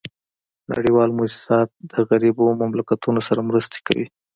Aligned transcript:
نړیوال 0.71 1.09
موسسات 1.19 1.67
د 1.91 1.93
غریبو 2.09 2.45
مملکتونو 2.61 3.19
سره 3.27 3.39
مرستي 3.49 3.79
کوي 3.87 4.05